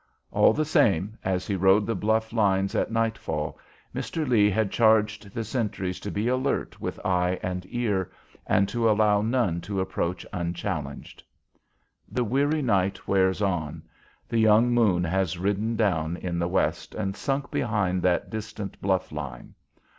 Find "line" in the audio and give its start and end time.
19.11-19.53